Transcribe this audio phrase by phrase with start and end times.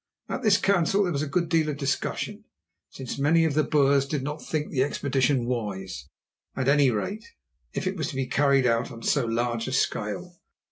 [0.29, 2.45] At this council there was a good deal of discussion,
[2.89, 7.25] since many of the Boers did not think the expedition wise—at any rate,
[7.73, 10.37] if it was to be carried out on so large a scale.